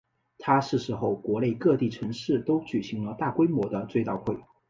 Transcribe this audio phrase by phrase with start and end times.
[0.39, 4.35] 他逝世后国内各地城市都举行了大规模的追悼会。